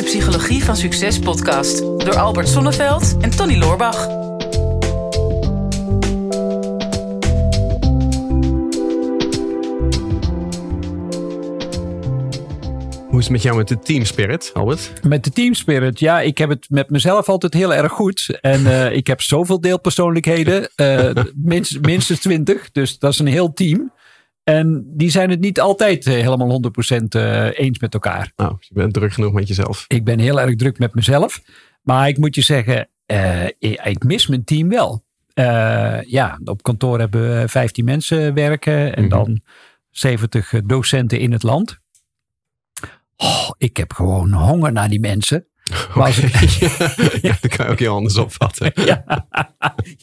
[0.00, 4.06] de Psychologie van Succes podcast door Albert Sonneveld en Tony Loorbach.
[13.08, 14.92] Hoe is het met jou met de team spirit, Albert?
[15.02, 18.38] Met de team spirit, ja, ik heb het met mezelf altijd heel erg goed.
[18.40, 23.52] En uh, ik heb zoveel deelpersoonlijkheden, uh, minstens, minstens 20, dus dat is een heel
[23.52, 23.92] team.
[24.44, 27.04] En die zijn het niet altijd uh, helemaal 100%
[27.56, 28.32] eens met elkaar.
[28.36, 29.84] Nou, je bent druk genoeg met jezelf.
[29.88, 31.42] Ik ben heel erg druk met mezelf.
[31.82, 32.88] Maar ik moet je zeggen,
[33.58, 35.04] ik, ik, mis mijn team wel.
[36.06, 39.24] ja, op kantoor hebben we 15 mensen werken en mm -hmm.
[39.24, 39.40] dan
[39.90, 41.80] 70 docenten in het land.
[43.16, 45.46] Oh, ik heb gewoon honger naar die mensen.
[45.94, 46.10] Okay.
[46.10, 46.50] Ik...
[47.26, 48.72] ja, dat kan je ook heel anders opvatten.
[48.84, 49.26] ja,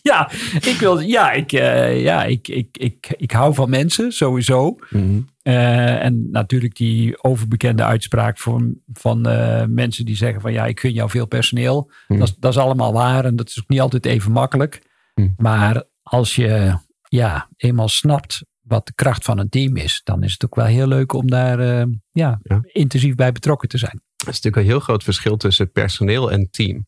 [0.02, 4.76] ja, ik, wil, ja, ik, uh, ja ik, ik, ik, ik hou van mensen, sowieso.
[4.90, 5.28] Mm -hmm.
[5.44, 10.80] uh, en natuurlijk die overbekende uitspraak van, van uh, mensen die zeggen van ja, ik
[10.80, 11.82] gun jou veel personeel.
[11.84, 12.20] Mm -hmm.
[12.20, 14.82] dat, is, dat is allemaal waar en dat is ook niet altijd even makkelijk.
[15.16, 15.34] Mm -hmm.
[15.38, 16.78] Maar als je
[17.10, 20.66] ja, eenmaal snapt wat de kracht van een team is, dan is het ook wel
[20.66, 24.02] heel leuk om daar ja, intensief bij betrokken te zijn.
[24.28, 26.86] Er is natuurlijk een heel groot verschil tussen personeel en team.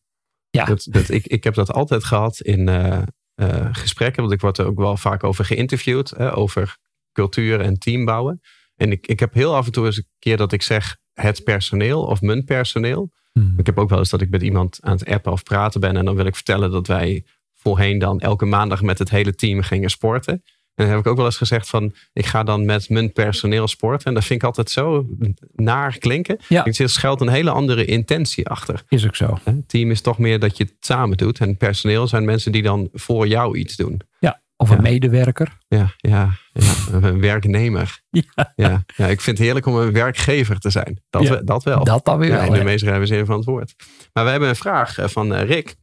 [0.50, 0.64] Ja.
[0.64, 3.02] Dat, dat, ik, ik heb dat altijd gehad in uh,
[3.36, 6.76] uh, gesprekken, want ik word er ook wel vaak over geïnterviewd, hè, over
[7.12, 8.40] cultuur en team bouwen.
[8.76, 11.44] En ik, ik heb heel af en toe eens een keer dat ik zeg het
[11.44, 13.10] personeel of mijn personeel.
[13.32, 13.54] Hmm.
[13.56, 15.96] Ik heb ook wel eens dat ik met iemand aan het appen of praten ben
[15.96, 17.24] en dan wil ik vertellen dat wij
[17.54, 20.42] voorheen dan elke maandag met het hele team gingen sporten.
[20.80, 23.68] En dan heb ik ook wel eens gezegd van, ik ga dan met mijn personeel
[23.68, 24.06] sporten.
[24.06, 25.06] En dat vind ik altijd zo
[25.54, 26.38] naar klinken.
[26.48, 26.64] Ja.
[26.64, 28.82] Er schuilt een hele andere intentie achter.
[28.88, 29.38] Is ook zo.
[29.44, 31.38] Het team is toch meer dat je het samen doet.
[31.38, 34.00] En personeel zijn mensen die dan voor jou iets doen.
[34.18, 34.76] Ja, of Ja.
[34.76, 35.58] een medewerker.
[35.68, 36.72] Ja, ja, ja.
[36.92, 38.00] een werknemer.
[38.10, 38.84] Ja, Ja.
[38.96, 41.02] ja, ik vind het heerlijk om een werkgever te zijn.
[41.10, 41.84] Dat, we- dat wel.
[41.84, 42.44] dat dan weer wel.
[42.44, 43.74] in de meest ruime zin van het woord.
[44.12, 45.74] Maar we hebben een vraag eh, van eh, Rick.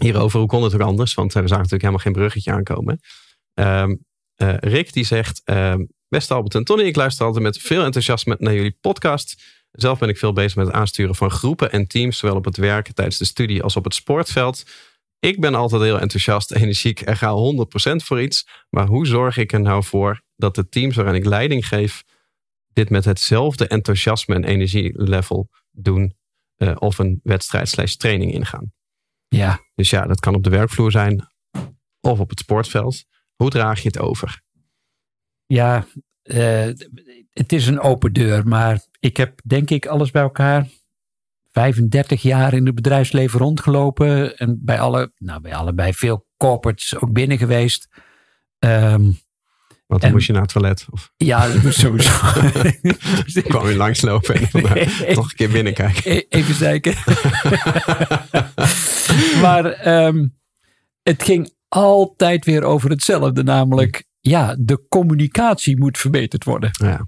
[0.00, 1.14] Hierover, hoe kon het ook anders?
[1.14, 3.00] Want eh, we zagen natuurlijk helemaal geen bruggetje aankomen.
[3.54, 3.94] Ehm,
[4.38, 5.42] eh, Rick die zegt...
[5.44, 9.42] ehm, Beste Albert en Tony, ik luister altijd met veel enthousiasme naar jullie podcast.
[9.72, 12.18] Zelf ben ik veel bezig met het aansturen van groepen en teams...
[12.18, 14.64] zowel op het werk, tijdens de studie als op het sportveld.
[15.18, 17.34] Ik ben altijd heel enthousiast, energiek en ga
[17.92, 18.48] 100% voor iets.
[18.70, 22.04] Maar hoe zorg ik er nou voor dat de teams waarin ik leiding geef...
[22.72, 26.16] dit met hetzelfde enthousiasme en energielevel doen...
[26.56, 28.72] eh, of een wedstrijd slash training ingaan?
[29.28, 31.26] Ja, Dus ja, dat kan op de werkvloer zijn
[32.00, 33.04] of op het sportveld.
[33.38, 34.40] Hoe draag je het over?
[35.46, 35.86] ja
[36.22, 36.66] eh,
[37.32, 38.48] het is een open deur.
[38.48, 40.66] Maar ik heb denk ik alles bij elkaar
[41.52, 44.36] 35 jaar in het bedrijfsleven rondgelopen.
[44.36, 47.88] En bij alle, nou bij allebei veel corporates ook binnen geweest.
[48.58, 49.02] Ehm,
[49.86, 52.10] Want dan En- moest je naar het toilet of ja, sowieso.
[53.48, 56.12] kwam je langslopen en dan eh, nog een keer binnenkijken.
[56.12, 56.94] E- Even zeiken.
[59.44, 60.26] maar ehm,
[61.02, 63.42] het ging altijd weer over hetzelfde.
[63.42, 66.70] Namelijk, ja, de communicatie moet verbeterd worden.
[66.72, 67.06] Ja.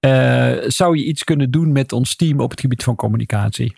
[0.00, 3.76] Eh, zou je iets kunnen doen met ons team op het gebied van communicatie?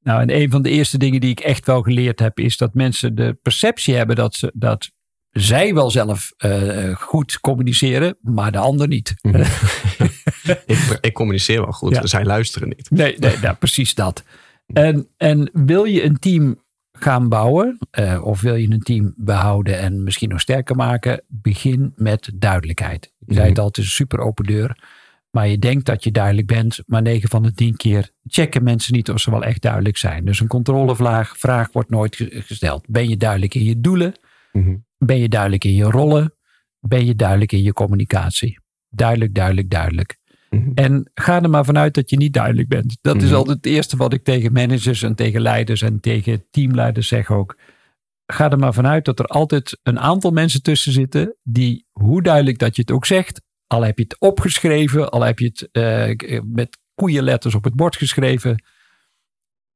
[0.00, 2.74] Nou, en een van de eerste dingen die ik echt wel geleerd heb, is dat
[2.74, 4.90] mensen de perceptie hebben dat, ze, dat
[5.30, 9.14] zij wel zelf eh, goed communiceren, maar de ander niet.
[10.66, 12.06] ik, ik communiceer wel goed, Ja.
[12.06, 12.90] zij luisteren niet.
[12.90, 14.24] Nee, nee nou, precies dat.
[14.66, 16.62] En, en wil je een team
[16.98, 21.92] gaan bouwen, eh, of wil je een team behouden en misschien nog sterker maken, begin
[21.96, 23.04] met duidelijkheid.
[23.26, 24.78] Ik zei het al, het is een super open deur.
[25.30, 28.92] Maar je denkt dat je duidelijk bent, maar 9 van de 10 keer checken mensen
[28.94, 30.24] niet of ze wel echt duidelijk zijn.
[30.24, 32.84] Dus een controlevraag vraag wordt nooit ge- gesteld.
[32.88, 34.14] Ben je duidelijk in je doelen?
[34.52, 34.76] Mhm.
[34.98, 36.34] Ben je duidelijk in je rollen?
[36.80, 38.58] Ben je duidelijk in je communicatie?
[38.88, 40.18] Duidelijk, duidelijk, duidelijk.
[40.54, 40.70] Mhm.
[40.74, 42.98] En ga er maar vanuit dat je niet duidelijk bent.
[43.00, 43.34] Dat is Mhm.
[43.34, 47.58] altijd het eerste wat ik tegen managers en tegen leiders en tegen teamleiders zeg ook.
[48.26, 52.58] Ga er maar vanuit dat er altijd een aantal mensen tussen zitten die, hoe duidelijk
[52.58, 56.40] dat je het ook zegt, al heb je het opgeschreven, al heb je het eh,
[56.44, 58.64] met koeienletters op het bord geschreven.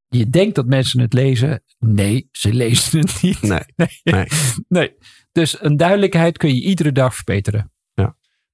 [0.09, 1.63] Je denkt dat mensen het lezen.
[1.79, 3.43] Nee, ze lezen het niet.
[3.43, 3.61] Nee,
[4.05, 4.27] nee.
[4.69, 4.95] Nee.
[5.33, 7.73] Dus een duidelijkheid kun je iedere dag verbeteren.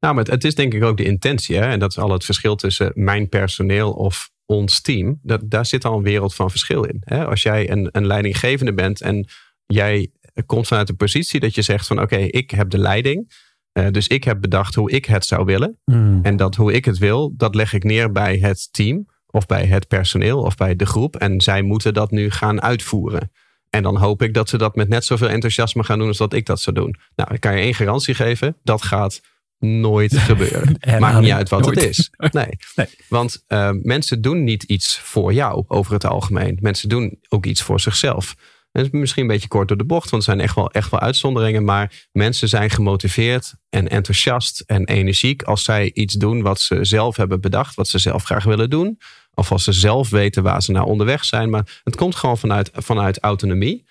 [0.04, 1.56] Nou, maar het, het is denk ik ook de intentie.
[1.56, 1.66] Hè?
[1.66, 5.18] En dat is al het verschil tussen mijn personeel of ons team.
[5.22, 7.02] Dat, daar zit al een wereld van verschil in.
[7.04, 7.26] Hè?
[7.26, 9.28] Als jij een, een leidinggevende bent en
[9.66, 10.10] jij
[10.46, 13.32] komt vanuit de positie dat je zegt van oké, ik heb de leiding.
[13.72, 15.78] Eh, dus ik heb bedacht hoe ik het zou willen.
[16.22, 19.06] En dat hoe ik het wil, dat leg ik neer bij het team.
[19.26, 21.16] Of bij het personeel of bij de groep.
[21.16, 23.30] En zij moeten dat nu gaan uitvoeren.
[23.70, 26.32] En dan hoop ik dat ze dat met net zoveel enthousiasme gaan doen als dat
[26.32, 26.96] ik dat zou doen.
[27.16, 28.56] Nou, ik kan je één garantie geven.
[28.62, 29.20] Dat gaat
[29.64, 30.76] nooit gebeuren.
[30.98, 32.10] Maakt niet uit wat het is.
[32.30, 32.48] Nee.
[32.74, 32.86] Nee.
[33.08, 36.58] Want uh, mensen doen niet iets voor jou over het algemeen.
[36.60, 38.34] Mensen doen ook iets voor zichzelf.
[38.72, 40.90] Dat is misschien een beetje kort door de bocht, want er zijn echt wel, echt
[40.90, 41.64] wel uitzonderingen.
[41.64, 47.16] Maar mensen zijn gemotiveerd en enthousiast en energiek als zij iets doen wat ze zelf
[47.16, 48.98] hebben bedacht, wat ze zelf graag willen doen.
[49.34, 51.50] Of als ze zelf weten waar ze naar onderweg zijn.
[51.50, 53.84] Maar het komt gewoon vanuit, vanuit autonomie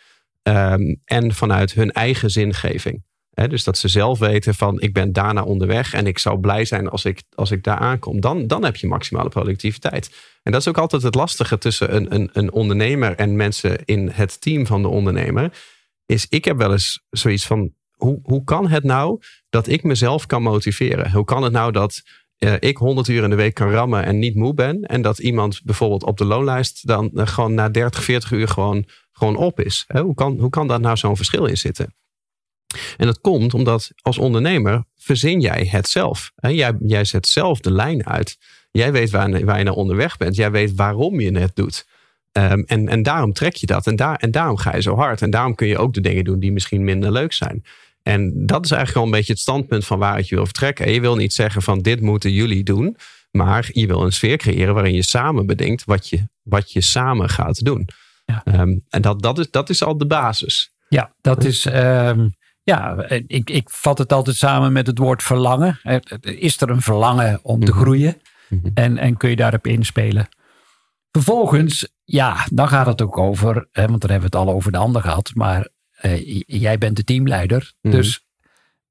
[0.43, 3.03] um, en vanuit hun eigen zingeving.
[3.33, 6.89] Dus dat ze zelf weten van ik ben daarna onderweg en ik zou blij zijn
[6.89, 8.19] als ik, als ik daar aankom.
[8.19, 10.15] Dan, dan heb je maximale productiviteit.
[10.43, 14.09] En dat is ook altijd het lastige tussen een, een, een ondernemer en mensen in
[14.09, 15.53] het team van de ondernemer.
[16.05, 20.25] Is ik heb wel eens zoiets van hoe, hoe kan het nou dat ik mezelf
[20.25, 21.11] kan motiveren?
[21.11, 22.01] Hoe kan het nou dat
[22.39, 24.81] uh, ik 100 uur in de week kan rammen en niet moe ben.
[24.81, 28.85] En dat iemand bijvoorbeeld op de loonlijst dan uh, gewoon na 30, 40 uur gewoon,
[29.11, 29.85] gewoon op is.
[29.87, 31.95] Hoe, kan, hoe kan daar nou zo'n verschil in zitten?
[32.97, 36.31] En dat komt omdat als ondernemer verzin jij het zelf.
[36.35, 38.37] Jij, jij zet zelf de lijn uit.
[38.71, 40.35] Jij weet waar, waar je naar onderweg bent.
[40.35, 41.85] Jij weet waarom je het doet.
[42.31, 43.87] Um, en, en daarom trek je dat.
[43.87, 45.21] En, daar, en daarom ga je zo hard.
[45.21, 47.63] En daarom kun je ook de dingen doen die misschien minder leuk zijn.
[48.03, 50.91] En dat is eigenlijk al een beetje het standpunt van waaruit je wil vertrekken.
[50.91, 52.97] Je wil niet zeggen van dit moeten jullie doen.
[53.31, 57.29] Maar je wil een sfeer creëren waarin je samen bedenkt wat je, wat je samen
[57.29, 57.87] gaat doen.
[58.25, 58.61] Ja.
[58.61, 60.71] Um, en dat, dat, is, dat is al de basis.
[60.89, 61.65] Ja, dat is.
[61.65, 65.79] Um, ja, ik, ik vat het altijd samen met het woord verlangen.
[66.21, 68.21] Is er een verlangen om te groeien?
[68.49, 68.71] Mm -hmm.
[68.73, 70.27] en, en kun je daarop inspelen?
[71.11, 74.71] Vervolgens, ja, dan gaat het ook over, hè, want daar hebben we het al over
[74.71, 75.69] de ander gehad, maar
[76.01, 77.73] uh, jij bent de teamleider.
[77.81, 77.91] Mm.
[77.91, 78.25] Dus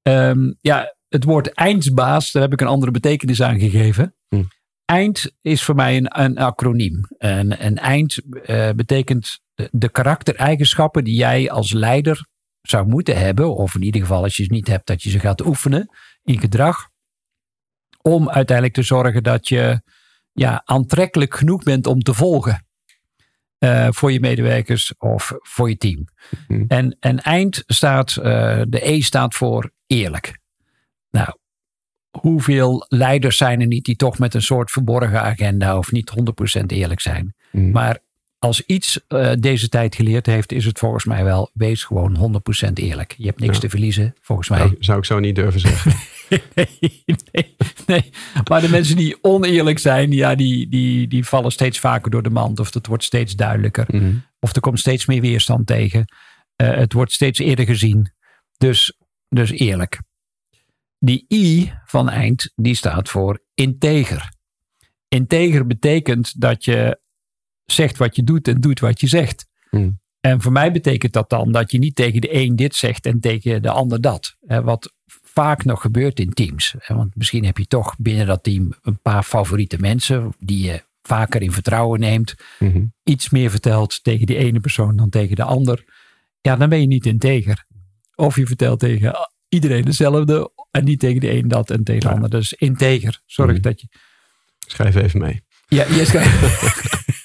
[0.02, 4.14] um, ja, het woord eindsbaas, daar heb ik een andere betekenis aan gegeven.
[4.84, 7.00] Eind is voor mij een, een acroniem.
[7.18, 12.26] En, een eind uh, betekent de, de karaktereigenschappen die jij als leider
[12.62, 13.56] zou moeten hebben.
[13.56, 15.90] Of in ieder geval als je ze niet hebt, dat je ze gaat oefenen
[16.22, 16.88] in gedrag.
[18.02, 19.82] Om uiteindelijk te zorgen dat je
[20.32, 22.66] ja, aantrekkelijk genoeg bent om te volgen.
[23.58, 26.04] Uh, voor je medewerkers of voor je team.
[26.46, 26.64] Mm-hmm.
[26.68, 28.24] En, en eind staat, uh,
[28.68, 30.38] de E staat voor eerlijk.
[31.10, 31.36] Nou,
[32.18, 36.12] hoeveel leiders zijn er niet die toch met een soort verborgen agenda of niet
[36.60, 37.34] 100% eerlijk zijn?
[37.50, 37.70] Mm.
[37.70, 37.98] Maar
[38.42, 42.72] als iets uh, deze tijd geleerd heeft, is het volgens mij wel: wees gewoon 100%
[42.72, 43.14] eerlijk.
[43.18, 43.60] Je hebt niks ja.
[43.60, 44.58] te verliezen, volgens mij.
[44.58, 45.92] Zou, zou ik zo niet durven zeggen.
[46.54, 46.68] nee,
[47.32, 47.56] nee,
[47.86, 48.10] nee,
[48.48, 52.30] Maar de mensen die oneerlijk zijn, ja, die, die, die vallen steeds vaker door de
[52.30, 52.60] mand.
[52.60, 53.86] Of het wordt steeds duidelijker.
[53.88, 54.14] Mhm.
[54.40, 56.04] Of er komt steeds meer weerstand tegen.
[56.56, 58.12] Uh, het wordt steeds eerder gezien.
[58.56, 58.98] Dus,
[59.28, 60.00] dus eerlijk.
[60.98, 64.32] Die I van eind, die staat voor integer.
[65.08, 67.00] Integer betekent dat je
[67.64, 69.46] zegt wat je doet en doet wat je zegt.
[69.70, 70.00] Mm.
[70.20, 73.20] En voor mij betekent dat dan dat je niet tegen de een dit zegt en
[73.20, 74.36] tegen de ander dat.
[74.40, 74.92] Wat
[75.22, 76.74] vaak nog gebeurt in teams.
[76.86, 81.42] Want misschien heb je toch binnen dat team een paar favoriete mensen die je vaker
[81.42, 82.34] in vertrouwen neemt.
[82.58, 82.92] Mm-hmm.
[83.04, 85.84] Iets meer vertelt tegen die ene persoon dan tegen de ander.
[86.40, 87.64] Ja, dan ben je niet integer.
[88.14, 92.06] Of je vertelt tegen iedereen hetzelfde en niet tegen de een dat en tegen de
[92.08, 92.12] Ja.
[92.14, 92.30] ander.
[92.30, 93.20] Dus integer.
[93.26, 93.60] Zorg Mm.
[93.60, 93.86] dat je.
[94.66, 95.42] Schrijf even mee.
[95.66, 96.40] Ja, je schrijft.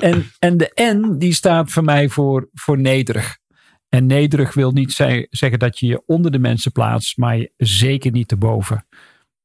[0.00, 3.38] en, en de N die staat voor mij voor, voor nederig.
[3.88, 7.52] En nederig wil niet zei- zeggen dat je je onder de mensen plaatst, maar je
[7.56, 8.86] zeker niet erboven.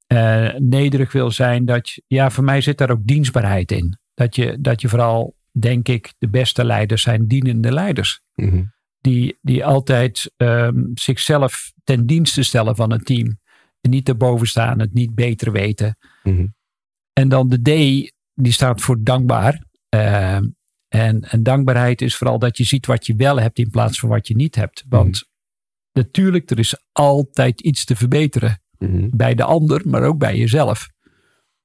[0.07, 3.97] Eh nederig wil zijn dat je, ja, voor mij zit daar ook dienstbaarheid in.
[4.13, 8.21] Dat je, dat je vooral, denk ik, de beste leiders zijn dienende leiders.
[8.35, 8.63] Mhm.
[9.01, 13.39] Die, die altijd ehm, zichzelf ten dienste stellen van een team.
[13.81, 15.97] En niet erboven staan, het niet beter weten.
[16.23, 16.47] Mhm.
[17.13, 17.67] En dan de D,
[18.33, 19.64] die staat voor dankbaar.
[19.99, 20.35] Eh,
[20.87, 24.09] en, en dankbaarheid is vooral dat je ziet wat je wel hebt in plaats van
[24.09, 24.83] wat je niet hebt.
[24.89, 25.23] Want
[25.93, 28.61] natuurlijk, er is altijd iets te verbeteren.
[28.77, 29.07] Mhm.
[29.11, 30.87] Bij de ander, maar ook bij jezelf.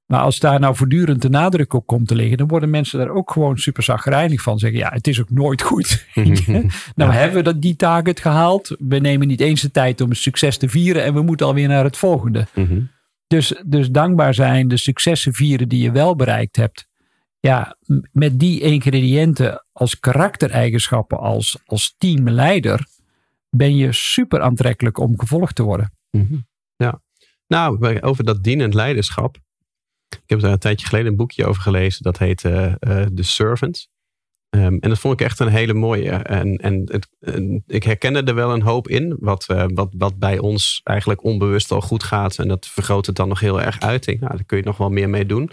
[0.06, 3.10] Maar als daar nou voortdurend de nadruk op komt te liggen, dan worden mensen daar
[3.10, 4.58] ook gewoon super zagrijnig van.
[4.58, 6.06] Zeggen, ja, het is ook nooit goed.
[6.14, 6.62] nou
[6.94, 7.12] Ja.
[7.12, 8.76] hebben we dat, die target gehaald.
[8.78, 11.68] We nemen niet eens de tijd om een succes te vieren en we moeten alweer
[11.68, 12.46] naar het volgende.
[12.54, 12.80] Mhm.
[13.26, 16.88] Dus, dus dankbaar zijn, de successen vieren die je wel bereikt hebt.
[17.40, 17.76] Ja,
[18.12, 22.86] met die ingrediënten als karaktereigenschappen, als, als teamleider,
[23.50, 25.92] ben je super aantrekkelijk om gevolgd te worden.
[26.10, 26.36] Mhm.
[26.76, 27.02] Ja.
[27.46, 29.36] Nou, over dat dienend leiderschap.
[30.08, 32.02] Ik heb daar een tijdje geleden een boekje over gelezen.
[32.02, 33.88] Dat heet eh, eh, The Servant.
[34.50, 36.10] Ehm, en dat vond ik echt een hele mooie.
[36.10, 37.08] En, en het,
[37.66, 39.16] ik herkende er wel een hoop in.
[39.20, 42.38] Wat, eh, wat, wat bij ons eigenlijk onbewust al goed gaat.
[42.38, 44.06] En dat vergroot het dan nog heel erg uit.
[44.06, 45.50] Nou, daar kun je nog wel meer mee doen.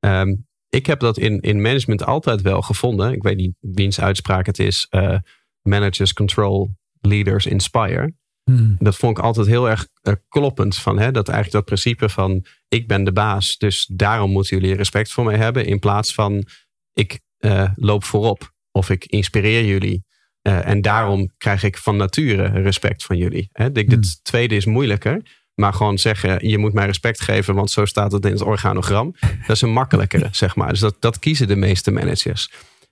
[0.00, 0.34] Ehm,
[0.70, 3.12] ik heb dat in, in management altijd wel gevonden.
[3.12, 4.86] Ik weet niet wiens uitspraak het is.
[4.90, 5.16] eh,
[5.62, 8.14] managers control, leaders inspire.
[8.44, 8.76] Hmm.
[8.78, 10.76] Dat vond ik altijd heel erg uh, kloppend.
[10.76, 14.76] Van, hè, dat eigenlijk dat principe van ik ben de baas, dus daarom moeten jullie
[14.76, 15.66] respect voor mij hebben.
[15.66, 16.44] In plaats van
[16.92, 20.04] ik uh, loop voorop of ik inspireer jullie.
[20.42, 23.48] En daarom krijg ik van nature respect van jullie.
[23.52, 23.70] Hè.
[23.72, 23.96] Ik, hmm.
[23.96, 25.22] Het tweede is moeilijker.
[25.60, 29.14] Maar gewoon zeggen, je moet mij respect geven, want zo staat het in het organogram.
[29.46, 30.68] Dat is een makkelijkere, zeg maar.
[30.68, 32.50] Dus dat, dat kiezen de meeste managers.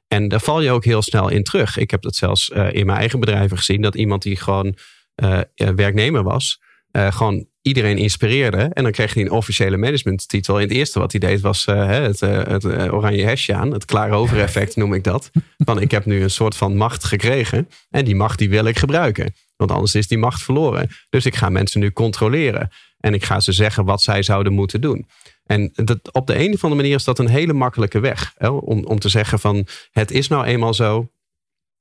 [0.09, 1.77] En daar val je ook heel snel in terug.
[1.77, 3.83] Ik heb dat zelfs uh, in mijn eigen bedrijven gezien.
[3.83, 4.77] Dat iemand die gewoon
[5.23, 6.61] uh, werknemer was,
[6.93, 8.71] uh, gewoon iedereen inspireerde.
[8.73, 10.57] En dan kreeg hij een officiële managementtitel.
[10.57, 13.73] En het eerste wat hij deed was het, het oranje hesje aan.
[13.73, 15.31] Het klaar over effect noem ik dat.
[15.57, 17.69] Van ik heb nu een soort van macht gekregen.
[17.91, 19.35] En die macht die wil ik gebruiken.
[19.57, 20.89] Want anders is die macht verloren.
[21.11, 22.71] Dus ik ga mensen nu controleren.
[23.01, 25.07] En ik ga ze zeggen wat zij zouden moeten doen.
[25.47, 28.35] En dat, op de een of andere manier is dat een hele makkelijke weg.
[28.37, 28.49] Hè?
[28.49, 31.11] Om, om te zeggen van het is nou eenmaal zo.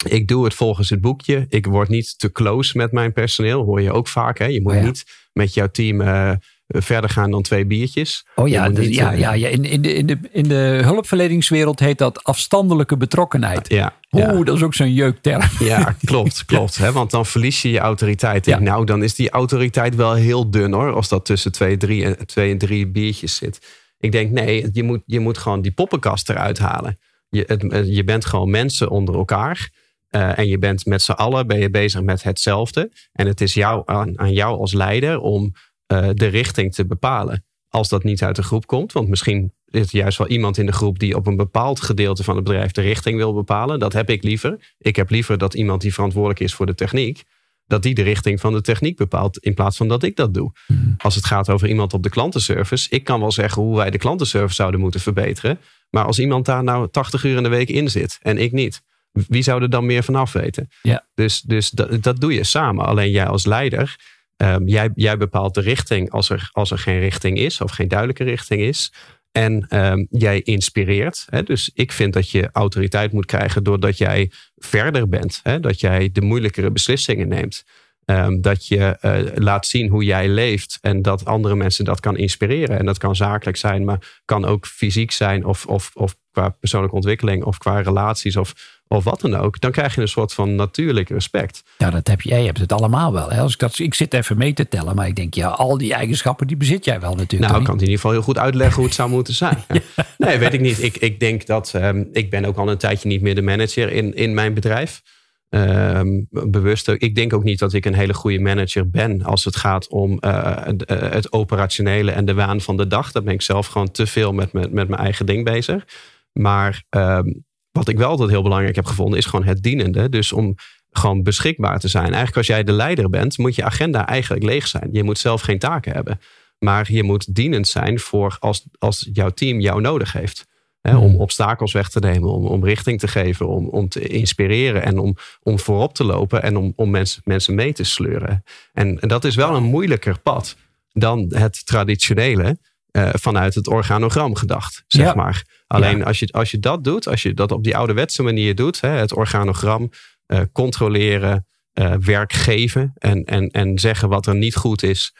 [0.06, 1.46] Ik doe het volgens het boekje.
[1.50, 3.63] Ik word niet te close met mijn personeel.
[3.63, 4.38] Hoor je ook vaak.
[4.38, 4.46] Hè?
[4.46, 6.32] Je moet oh niet met jouw team uh,
[6.68, 8.25] verder gaan dan twee biertjes.
[8.36, 9.48] Oh ja, de, ja, ja, ja.
[9.48, 13.70] In, in, de, in, de, in de hulpverleningswereld heet dat afstandelijke betrokkenheid.
[13.70, 15.42] Ja, Oeh, dat is ook zo'n jeukterm.
[15.60, 16.77] Ja, klopt, klopt.
[16.77, 16.92] Hè?
[16.92, 18.46] Want dan verlies je je autoriteit.
[18.46, 18.60] Ja.
[18.60, 20.94] Nou, dan is die autoriteit wel heel dun hoor.
[20.94, 23.60] Als dat tussen twee, drie, en, twee en drie biertjes zit.
[24.00, 26.98] Ik denk, nee, je moet, je moet gewoon die poppenkast eruit halen.
[27.30, 29.70] Je, het, je bent gewoon mensen onder elkaar.
[30.11, 32.91] Uh, en je bent met z'n allen ben je bezig met hetzelfde.
[33.11, 35.53] En het is jou, aan, aan jou als leider om
[35.93, 37.45] uh, de richting te bepalen.
[37.69, 38.91] Als dat niet uit de groep komt.
[38.91, 42.23] Want misschien is er juist wel iemand in de groep die op een bepaald gedeelte
[42.23, 43.79] van het bedrijf de richting wil bepalen.
[43.79, 44.75] Dat heb ik liever.
[44.77, 47.23] Ik heb liever dat iemand die verantwoordelijk is voor de techniek.
[47.65, 50.51] Dat die de richting van de techniek bepaalt in plaats van dat ik dat doe.
[50.65, 50.95] Hmm.
[50.97, 52.89] Als het gaat over iemand op de klantenservice.
[52.89, 55.59] Ik kan wel zeggen hoe wij de klantenservice zouden moeten verbeteren.
[55.89, 58.81] Maar als iemand daar nou 80 uur in de week in zit en ik niet.
[59.27, 60.69] Wie zou er dan meer vanaf weten?
[60.81, 61.05] Ja.
[61.13, 62.86] Dus, dus dat, dat doe je samen.
[62.86, 63.95] Alleen jij als leider
[64.43, 67.88] Um, jij, jij, bepaalt de richting als er, als er geen richting is of geen
[67.88, 68.93] duidelijke richting is.
[69.31, 71.25] En um, jij inspireert.
[71.29, 71.43] Hè?
[71.43, 75.39] Dus ik vind dat je autoriteit moet krijgen doordat jij verder bent.
[75.43, 75.59] Hè?
[75.59, 77.63] Dat jij de moeilijkere beslissingen neemt.
[78.09, 82.17] Um, dat je uh, laat zien hoe jij leeft en dat andere mensen dat kan
[82.17, 82.79] inspireren.
[82.79, 86.95] En dat kan zakelijk zijn, maar kan ook fysiek zijn of, of, of qua persoonlijke
[86.95, 88.53] ontwikkeling of qua relaties of
[88.87, 91.63] of wat dan ook, dan krijg je een soort van natuurlijk respect.
[91.77, 92.29] Ja, dat heb je.
[92.29, 93.29] Jij hebt het allemaal wel.
[93.29, 93.41] Hè?
[93.41, 95.93] Als ik, dat, ik zit even mee te tellen, maar ik denk, ja, al die
[95.93, 97.51] eigenschappen die bezit jij wel natuurlijk.
[97.51, 99.57] Nou, ik kan het in ieder geval heel goed uitleggen hoe het zou moeten zijn.
[100.17, 100.83] Nee, weet ik niet.
[100.83, 103.91] Ik, ik denk dat, um, ik ben ook al een tijdje niet meer de manager
[103.91, 105.01] in, in mijn bedrijf.
[105.50, 106.88] Um, bewust.
[106.88, 110.18] Ik denk ook niet dat ik een hele goede manager ben als het gaat om
[110.20, 113.12] uh, het operationele en de waan van de dag.
[113.12, 115.88] Daar ben ik zelf gewoon te veel met, met, mijn eigen ding bezig.
[116.32, 120.10] Maar um, wat ik wel altijd heel belangrijk heb gevonden, is gewoon het dienende.
[120.10, 120.56] Dus om
[120.92, 122.06] gewoon beschikbaar te zijn.
[122.06, 124.89] Eigenlijk als jij de leider bent, moet je agenda eigenlijk leeg zijn.
[124.92, 126.20] Je moet zelf geen taken hebben.
[126.60, 130.46] Maar je moet dienend zijn voor als, als jouw team jou nodig heeft.
[130.81, 131.15] Om hmm.
[131.15, 135.15] obstakels weg te nemen, om, om richting te geven, om, om te inspireren en om,
[135.41, 138.43] om voorop te lopen en om, om mensen, mensen mee te sleuren.
[138.74, 140.55] En, en dat is wel een moeilijker pad
[140.91, 142.57] dan het traditionele
[142.91, 145.43] uh, vanuit het organogram gedacht, zeg maar.
[145.67, 148.81] Alleen als, je, als je dat doet, als je dat op die ouderwetse manier doet,
[148.81, 149.89] hè, het organogram
[150.27, 155.15] uh, controleren, uh, werk geven en, en, en zeggen wat er niet goed is,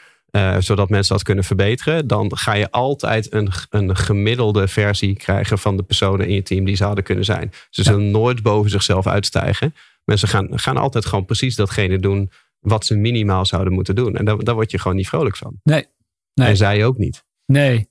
[0.60, 5.78] zodat mensen dat kunnen verbeteren, dan ga je altijd een, een gemiddelde versie krijgen van
[5.78, 7.52] de personen in je team die zouden kunnen zijn.
[7.70, 9.74] Ze zullen nooit boven zichzelf uitstijgen.
[10.04, 14.16] Mensen gaan, gaan altijd gewoon precies datgene doen wat ze minimaal zouden moeten doen.
[14.16, 15.60] En daar, daar word je gewoon niet vrolijk van.
[15.64, 15.86] Nee.
[16.34, 16.48] nee.
[16.48, 17.26] En zij ook niet.
[17.46, 17.90] Nee.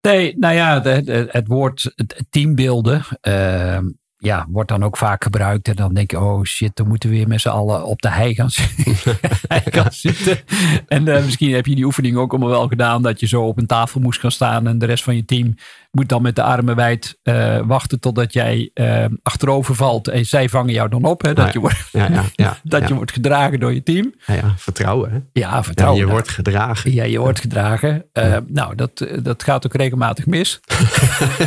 [0.00, 1.94] Nee, nou ja, het, het woord
[2.30, 3.78] teambeelden uh,
[4.18, 5.68] ja, wordt dan ook vaak gebruikt.
[5.68, 8.10] En dan denk je, oh shit, dan moeten we weer met z'n allen op de
[8.10, 8.50] hei gaan,
[9.74, 10.38] gaan zitten.
[10.86, 13.02] En uh, misschien heb je die oefening ook allemaal wel gedaan.
[13.02, 14.66] Dat je zo op een tafel moest gaan staan.
[14.66, 15.54] En de rest van je team
[15.90, 20.08] moet dan met de armen wijd uh, wachten totdat jij uh, achterover valt.
[20.08, 21.22] En zij vangen jou dan op.
[21.22, 24.14] Hè, dat, je, wordt, ja, ja, ja, dat je wordt gedragen door je team.
[24.26, 25.10] Ja, vertrouwen.
[25.10, 25.18] Hè?
[25.32, 26.00] Ja, vertrouwen.
[26.00, 26.92] je wordt gedragen.
[26.92, 28.04] Ja, je wordt gedragen.
[28.12, 30.60] Uh, nou, dat, dat gaat ook regelmatig mis.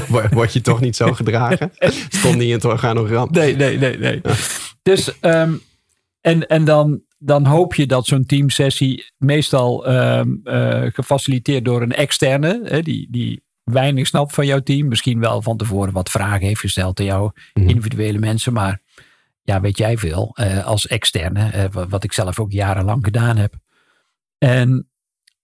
[0.31, 1.71] Word je toch niet zo gedragen?
[2.09, 3.27] Stond niet in het organogram.
[3.31, 3.97] Nee, nee, nee.
[3.97, 4.21] nee.
[4.83, 5.61] Dus, um,
[6.21, 11.95] en, en dan dan hoop je dat zo'n teamsessie meestal um, uh, gefaciliteerd door een
[11.95, 14.87] externe, hè, die, die weinig snapt van jouw team.
[14.87, 17.69] Misschien wel van tevoren wat vragen heeft gesteld aan jouw mhm.
[17.69, 18.53] individuele mensen.
[18.53, 18.81] Maar
[19.43, 21.69] ja, weet jij veel uh, als externe.
[21.73, 23.53] Uh, wat ik zelf ook jarenlang gedaan heb.
[24.37, 24.89] En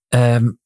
[0.08, 0.58] um,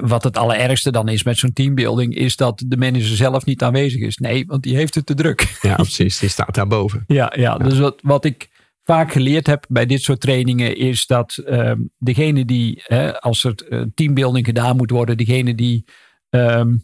[0.00, 4.00] wat het allerergste dan is met zo'n teambuilding, is dat de manager zelf niet aanwezig
[4.00, 4.16] is.
[4.16, 5.58] Nee, want die heeft het te druk.
[5.62, 6.18] Ja, precies.
[6.18, 7.04] Die staat daarboven.
[7.06, 8.48] ja, ja, ja, dus wat, wat ik
[8.82, 13.54] vaak geleerd heb bij dit soort trainingen, is dat ehm, degene die, hè, als er
[13.94, 15.84] teambuilding gedaan moet worden, degene die
[16.30, 16.76] ehm,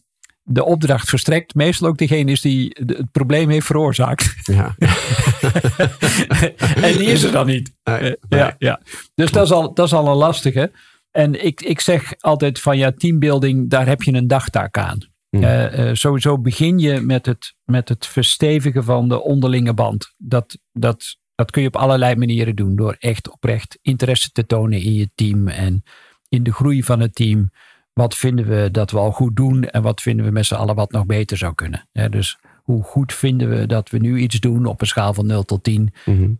[0.42, 4.34] de opdracht verstrekt, meestal ook degene is die het probleem heeft veroorzaakt.
[4.42, 4.74] Ja.
[6.86, 7.74] en die is er dan niet.
[7.84, 8.80] Nee, Ja, ja.
[9.14, 10.72] Dus dat is, al, dat is al een lastige.
[11.10, 15.14] En ik, ik zeg altijd van ja, teambuilding, daar heb je een dagtaak aan.
[15.30, 20.12] Uh, sowieso begin je met het, met het verstevigen van de onderlinge band.
[20.16, 22.76] Dat, dat, dat kun je op allerlei manieren doen.
[22.76, 25.82] Door echt oprecht interesse te tonen in je team en
[26.28, 27.50] in de groei van het team.
[27.96, 30.74] Wat vinden we dat we al goed doen en wat vinden we met z'n allen
[30.74, 31.88] wat nog beter zou kunnen.
[32.10, 35.42] dus hoe goed vinden we dat we nu iets doen op een schaal van 0
[35.42, 35.92] tot 10?
[36.04, 36.38] Mm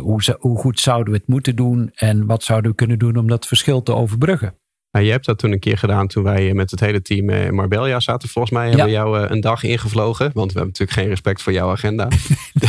[0.00, 3.28] hoe, hoe goed zouden we het moeten doen en wat zouden we kunnen doen om
[3.28, 4.54] dat verschil te overbruggen?
[4.90, 7.54] Nou, je hebt dat toen een keer gedaan toen wij met het hele team in
[7.54, 8.28] Marbella zaten.
[8.28, 10.30] Volgens mij hebben we jou eh, een dag ingevlogen.
[10.34, 12.08] Want we hebben natuurlijk geen respect voor jouw agenda.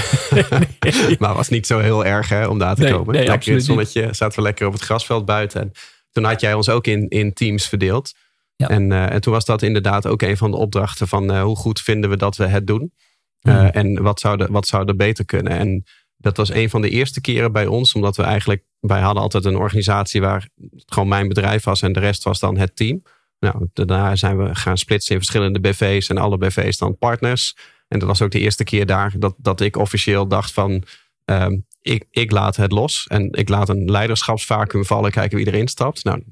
[1.19, 3.15] maar was niet zo heel erg hè, om daar te komen.
[3.15, 5.61] Nee, lekker in het zonnetje zaten we lekker op het grasveld buiten.
[5.61, 5.71] En
[6.19, 8.13] toen had jij ons ook in, in teams verdeeld.
[8.55, 8.69] Ja.
[8.69, 11.55] En, uh, en toen was dat inderdaad ook een van de opdrachten van uh, hoe
[11.55, 12.93] goed vinden we dat we het doen.
[13.41, 15.53] Uh, En wat zou, er, wat zou er beter kunnen.
[15.53, 15.83] En
[16.17, 19.45] dat was een van de eerste keren bij ons, omdat we eigenlijk, wij hadden altijd
[19.45, 23.03] een organisatie waar het gewoon mijn bedrijf was en de rest was dan het team.
[23.39, 27.55] Nou, daarna zijn we gaan splitsen in verschillende BV's en alle BV's dan partners.
[27.87, 30.83] En dat was ook de eerste keer daar dat, dat ik officieel dacht van,
[31.25, 35.67] um, ik, ik laat het los en ik laat een leiderschapsvacuum vallen, kijken wie erin
[35.67, 36.03] stapt.
[36.03, 36.23] Nou,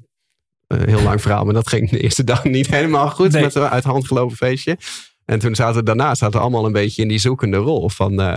[0.66, 3.62] een heel lang verhaal, maar dat ging de eerste dag niet helemaal goed met een
[3.62, 4.78] uit hand gelopen feestje.
[5.24, 8.20] En toen zaten we daarna zaten allemaal een beetje in die zoekende rol van...
[8.20, 8.36] Uh,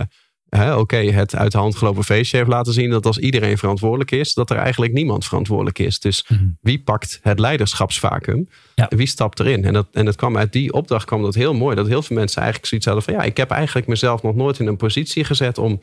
[0.76, 4.34] Oké, het uit de hand gelopen feestje heeft laten zien dat als iedereen verantwoordelijk is,
[4.34, 5.98] dat er eigenlijk niemand verantwoordelijk is.
[5.98, 6.44] Dus mhm.
[6.60, 8.48] wie pakt het leiderschapsvacuum?
[8.74, 8.86] Ja.
[8.96, 9.64] Wie stapt erin?
[9.64, 11.76] En dat, en dat kwam uit die opdracht kwam dat heel mooi.
[11.76, 14.58] Dat heel veel mensen eigenlijk zoiets hadden van ja, ik heb eigenlijk mezelf nog nooit
[14.58, 15.80] in een positie gezet om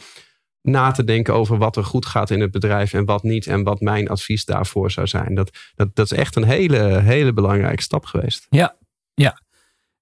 [0.61, 3.47] na te denken over wat er goed gaat in het bedrijf en wat niet.
[3.47, 5.35] En wat mijn advies daarvoor zou zijn.
[5.35, 8.47] Dat, dat, dat is echt een hele, hele belangrijke stap geweest.
[8.49, 8.75] Ja,
[9.13, 9.41] ja.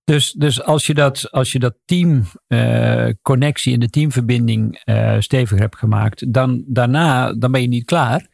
[0.04, 5.60] Dus, dus als je dat, als je dat teamconnectie uh, en de teamverbinding uh, stevig
[5.60, 8.28] hebt gemaakt, dan daarna dan ben je niet klaar.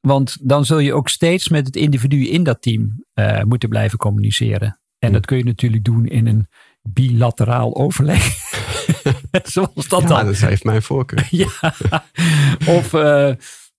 [0.00, 3.98] Want dan zul je ook steeds met het individu in dat team uh, moeten blijven
[3.98, 4.80] communiceren.
[4.98, 5.14] En hm.
[5.14, 6.48] dat kun je natuurlijk doen in een
[6.82, 8.26] bilateraal overleg.
[9.42, 10.26] Zoals dat ja, dan.
[10.26, 11.26] dat heeft mijn voorkeur.
[11.44, 11.72] ja.
[12.66, 13.30] Of, uh,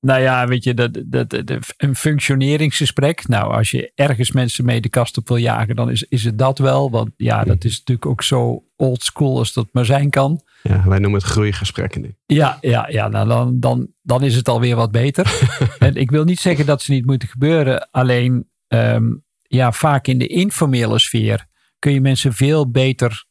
[0.02, 3.28] nou ja, weet je, dat, dat, dat, een functioneringsgesprek.
[3.28, 6.38] Nou, als je ergens mensen mee de kast op wil jagen, dan is, is het
[6.38, 6.92] dat wel.
[6.92, 10.42] Want ja, dat is natuurlijk ook zo old school als dat maar zijn kan.
[10.64, 12.16] Ja, wij noemen het groeigesprekken nu.
[12.26, 15.50] Ja, ja, ja nou dan, dan, dan is het alweer wat beter.
[15.80, 17.88] en ik wil niet zeggen dat ze niet moeten gebeuren.
[17.92, 21.48] Alleen, um, ja, vaak in de informele sfeer
[21.80, 23.26] kun je mensen veel beter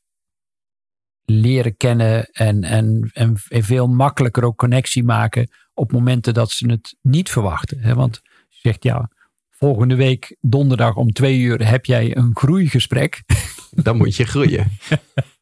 [1.31, 6.97] leren kennen en, en, en veel makkelijker ook connectie maken op momenten dat ze het
[7.03, 7.95] niet verwachten.
[7.95, 9.11] Want je zegt ja,
[9.51, 13.23] volgende week donderdag om twee uur heb jij een groeigesprek.
[13.71, 14.67] Dan moet je groeien.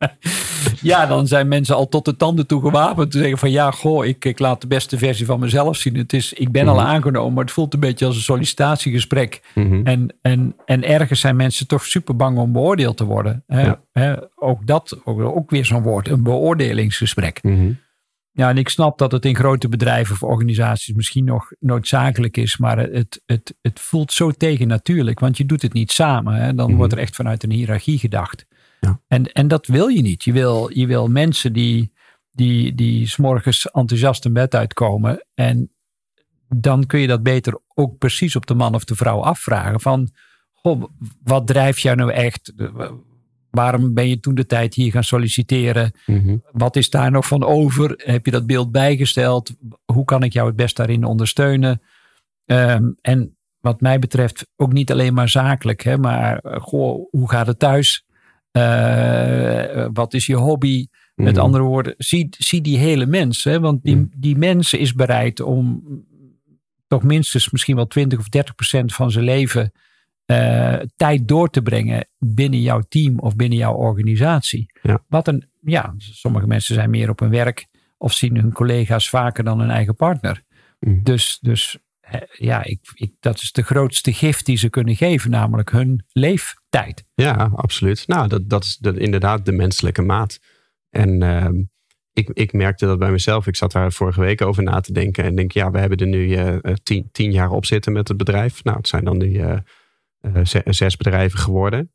[0.83, 3.11] ja, dan zijn mensen al tot de tanden toe gewapend.
[3.11, 5.97] Te zeggen van ja, goh, ik, ik laat de beste versie van mezelf zien.
[5.97, 6.87] Het is, ik ben al mhm.
[6.87, 9.41] aangenomen, maar het voelt een beetje als een sollicitatiegesprek.
[9.55, 9.87] Mhm.
[9.87, 13.45] en, en, en ergens zijn mensen toch super bang om beoordeeld te worden.
[14.35, 17.43] ook dat, ook, ook weer zo'n woord, een beoordelingsgesprek.
[17.43, 17.73] Mhm.
[18.37, 22.57] Ja, en ik snap dat het in grote bedrijven of organisaties misschien nog noodzakelijk is,
[22.57, 26.35] maar het, het, het voelt zo tegennatuurlijk, want je doet het niet samen.
[26.35, 26.55] Hè?
[26.55, 28.47] Dan wordt er echt vanuit een hiërarchie gedacht.
[28.81, 29.01] Ja.
[29.09, 30.25] En, en dat wil je niet.
[30.25, 31.93] Je wil, je wil mensen die,
[32.31, 35.27] die, die s'morgens enthousiast in bed uitkomen.
[35.35, 35.73] En
[36.49, 39.81] dan kun je dat beter ook precies op de man of de vrouw afvragen.
[39.81, 40.11] Van,
[40.53, 40.85] goh,
[41.23, 42.53] wat drijft jou nou echt?
[43.57, 45.93] Waarom ben je toen de tijd hier gaan solliciteren?
[46.07, 46.37] Mhm.
[46.53, 47.95] Wat is daar nog van over?
[47.97, 49.55] Heb je dat beeld bijgesteld?
[49.85, 51.83] Hoe kan ik jou het best daarin ondersteunen?
[52.45, 57.47] Um, en wat mij betreft ook niet alleen maar zakelijk, hè, maar goh, hoe gaat
[57.47, 58.05] het thuis?
[58.53, 60.87] Uh, wat is je hobby?
[61.15, 61.45] Met mhm.
[61.45, 63.45] andere woorden, zie, zie die hele mens.
[63.45, 63.61] Hè?
[63.61, 64.11] Want die, mm.
[64.17, 65.83] die mens is bereid om
[66.87, 69.73] toch minstens misschien wel 20 of 30 procent van zijn leven
[70.27, 74.73] uh, tijd door te brengen binnen jouw team of binnen jouw organisatie.
[74.83, 75.03] Ja.
[75.09, 77.67] Wat een, ja, sommige mensen zijn meer op hun werk
[77.99, 80.43] of zien hun collega's vaker dan hun eigen partner.
[80.79, 81.03] Mm.
[81.03, 81.79] Dus, dus
[82.33, 87.05] ja, ik, ik, dat is de grootste gift die ze kunnen geven, namelijk hun leeftijd.
[87.15, 88.07] Ja, absoluut.
[88.07, 90.39] Nou, dat, dat is de, inderdaad de menselijke maat.
[90.91, 91.49] En uh,
[92.13, 93.47] ik, ik merkte dat bij mezelf.
[93.47, 95.25] Ik zat daar vorige week over na te denken.
[95.25, 98.17] En denk, ja, we hebben er nu uh, tien, tien, jaar op zitten met het
[98.17, 98.65] bedrijf.
[98.65, 99.41] Nou, het zijn dan nu
[100.69, 101.93] zes bedrijven geworden.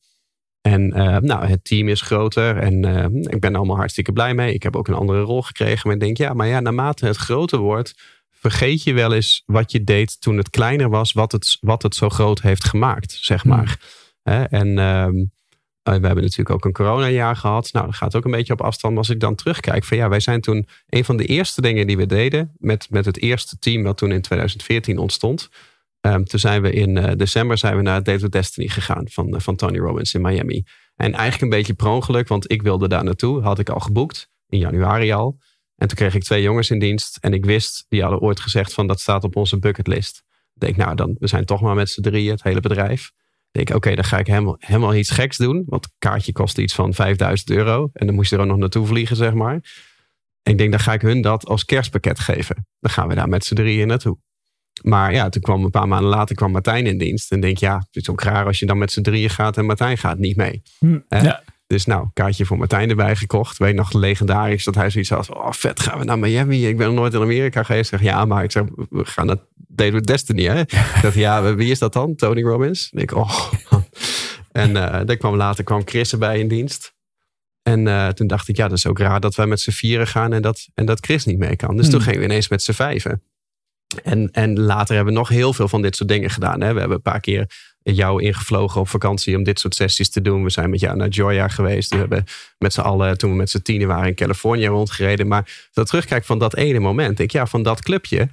[0.61, 0.87] En
[1.23, 2.83] nou, het team is groter en
[3.29, 4.53] ik ben er allemaal hartstikke blij mee.
[4.53, 5.81] Ik heb ook een andere rol gekregen.
[5.83, 7.93] Maar ik denk, ja, maar ja, naarmate het groter wordt,
[8.41, 11.95] vergeet je wel eens wat je deed toen het kleiner was, wat het, wat het
[11.95, 13.79] zo groot heeft gemaakt, zeg maar.
[14.23, 14.43] Hè?
[14.43, 15.15] En ehm,
[15.83, 17.69] eh, we hebben natuurlijk ook een coronajaar gehad.
[17.71, 18.93] Nou, dat gaat ook een beetje op afstand.
[18.93, 21.87] Maar als ik dan terugkijk van ja, wij zijn toen een van de eerste dingen
[21.87, 25.49] die we deden met, met het eerste team wat toen in 2014 ontstond.
[26.01, 29.33] Um, toen zijn we in uh, december zijn we naar Date with Destiny gegaan van,
[29.33, 30.63] uh, van Tony Robbins in Miami.
[30.95, 33.41] En eigenlijk een beetje per ongeluk, want ik wilde daar naartoe.
[33.41, 35.37] Had ik al geboekt in januari al.
[35.75, 37.17] En toen kreeg ik twee jongens in dienst.
[37.21, 40.23] En ik wist, die hadden ooit gezegd van dat staat op onze bucketlist.
[40.53, 43.11] Ik denk, nou, dan, we zijn toch maar met z'n drieën, het hele bedrijf
[43.51, 45.63] denk ik, oké, dan ga ik helemaal, helemaal iets geks doen.
[45.67, 47.89] Want het kaartje kostte iets van 5000 euro.
[47.93, 49.55] En dan moest je er ook nog naartoe vliegen, zeg maar.
[50.43, 52.67] Ik denk, dan ga ik hun dat als kerstpakket geven.
[52.79, 54.17] Dan gaan we daar met z'n drieën naartoe.
[54.83, 57.31] Maar ja, toen kwam een paar maanden later kwam Martijn in dienst.
[57.31, 59.65] En denk, ja, het is ook raar als je dan met z'n drieën gaat en
[59.65, 60.61] Martijn gaat niet mee.
[60.79, 61.43] Hm, ja.
[61.71, 63.57] Dus nou, kaartje voor Martijn erbij gekocht.
[63.57, 66.67] Weet nog legendarisch dat hij zoiets had oh vet, gaan we naar Miami?
[66.67, 67.89] Ik ben nog nooit in Amerika geweest.
[67.89, 69.37] zeg, ja, maar ik zeg, we gaan naar
[69.91, 70.59] with Destiny, hè?
[70.95, 72.15] ik dacht, ja, wie is dat dan?
[72.15, 72.89] Tony Robbins?
[72.91, 73.51] En ik, oh.
[74.51, 76.93] en uh, dan kwam later kwam Chris erbij in dienst.
[77.61, 80.07] En uh, toen dacht ik, ja, dat is ook raar dat wij met z'n vieren
[80.07, 81.75] gaan en dat, en dat Chris niet mee kan.
[81.75, 82.03] Dus toen hmm.
[82.03, 83.23] gingen we ineens met z'n vijven.
[84.03, 86.61] En, en later hebben we nog heel veel van dit soort dingen gedaan.
[86.61, 86.73] Hè?
[86.73, 87.49] We hebben een paar keer
[87.83, 90.43] jou ingevlogen op vakantie om dit soort sessies te doen.
[90.43, 91.91] We zijn met jou naar Joya geweest.
[91.91, 92.23] We hebben
[92.57, 95.27] met z'n allen, toen we met z'n tienen waren in Californië rondgereden.
[95.27, 98.29] Maar dat terugkijk van dat ene moment, ik, ja, van dat clubje.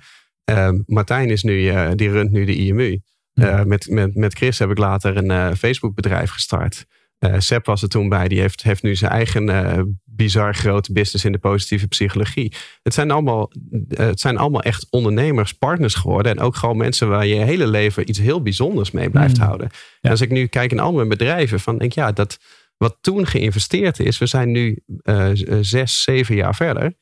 [0.51, 3.01] Uh, Martijn is nu, uh, die runt nu de IMU.
[3.35, 6.87] Uh, met, met, met Chris heb ik later een uh, Facebook bedrijf gestart.
[7.19, 8.29] Uh, Sepp was er toen bij.
[8.29, 12.53] Die heeft, heeft nu zijn eigen uh, bizar grote business in de positieve psychologie.
[12.83, 16.33] Het zijn, allemaal, uh, het zijn allemaal echt ondernemers, partners geworden.
[16.33, 19.45] En ook gewoon mensen waar je je hele leven iets heel bijzonders mee blijft mm.
[19.45, 19.71] houden.
[20.01, 22.39] En als ik nu kijk in al mijn bedrijven, van denk ja, dat
[22.77, 24.19] wat toen geïnvesteerd is.
[24.19, 24.83] We zijn nu
[25.61, 26.97] zes, zeven jaar verder.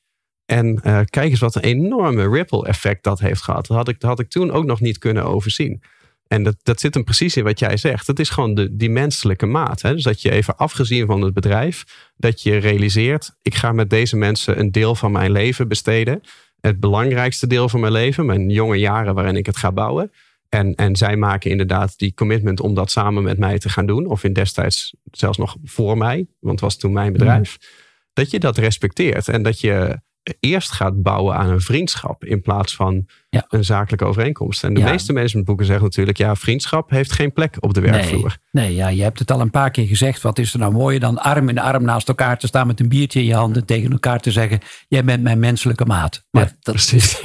[0.44, 3.66] En kijk eens wat een enorme ripple effect dat heeft gehad.
[3.66, 5.82] Dat had ik, dat had ik toen ook nog niet kunnen overzien.
[6.28, 8.06] En dat, dat zit hem precies in wat jij zegt.
[8.06, 9.82] Dat is gewoon de, die menselijke maat.
[9.82, 9.92] Hè?
[9.92, 11.84] Dus dat je even afgezien van het bedrijf,
[12.16, 16.20] dat je realiseert, ik ga met deze mensen een deel van mijn leven besteden.
[16.60, 20.12] Het belangrijkste deel van mijn leven, mijn jonge jaren waarin ik het ga bouwen.
[20.48, 24.06] En, en zij maken inderdaad die commitment om dat samen met mij te gaan doen.
[24.06, 27.56] Of in destijds zelfs nog voor mij, want het was toen mijn bedrijf.
[27.60, 27.68] Mm.
[28.12, 30.00] Dat je dat respecteert en dat je
[30.40, 33.06] eerst gaat bouwen aan een vriendschap in plaats van
[33.48, 34.64] een zakelijke overeenkomst.
[34.64, 38.36] En de meeste managementboeken zeggen natuurlijk, ja, vriendschap heeft geen plek op de werkvloer.
[38.50, 40.22] Nee, ja, je hebt het al een paar keer gezegd.
[40.22, 42.88] Wat is er nou mooier dan arm in arm naast elkaar te staan met een
[42.88, 46.26] biertje in je handen tegen elkaar te zeggen, jij bent mijn menselijke maat.
[46.30, 47.20] Maar ja, dat, precies.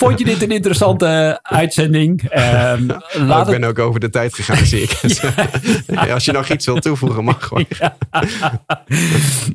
[0.00, 2.22] Vond je dit een interessante uitzending?
[2.70, 4.90] Um, laat ik ben ook over de tijd gegaan, zie ik.
[5.86, 6.12] ja.
[6.12, 7.66] Als je nog iets wilt toevoegen, mag gewoon.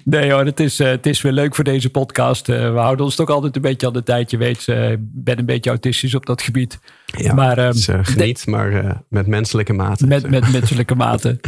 [0.03, 2.49] Nee hoor, het is, uh, het is weer leuk voor deze podcast.
[2.49, 4.31] Uh, we houden ons toch altijd een beetje aan de tijd.
[4.31, 6.79] Je weet, uh, ik ben een beetje autistisch op dat gebied.
[7.05, 10.07] Ja, maar, um, geniet, maar met menselijke mate.
[10.07, 11.39] Met, met menselijke mate.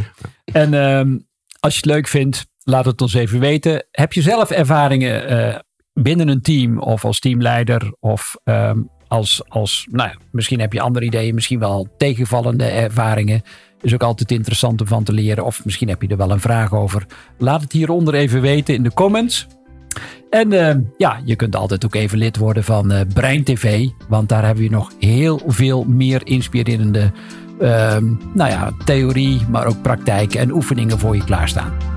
[0.45, 1.27] en um,
[1.59, 3.85] als je het leuk vindt, laat het ons even weten.
[3.91, 5.65] Heb je zelf ervaringen
[6.01, 11.05] binnen een team of als teamleider of um, als, als nou, misschien heb je andere
[11.05, 13.41] ideeën, misschien wel tegenvallende ervaringen.
[13.81, 15.45] Is ook altijd interessant om van te leren.
[15.45, 17.05] Of misschien heb je er wel een vraag over.
[17.37, 19.47] Laat het hieronder even weten in de comments.
[20.29, 23.87] En uh, ja, je kunt altijd ook even lid worden van uh, Brein TV.
[24.07, 27.11] Want daar hebben we nog heel veel meer inspirerende
[27.61, 27.97] uh,
[28.33, 31.96] nou ja, theorie, maar ook praktijk en oefeningen voor je klaarstaan.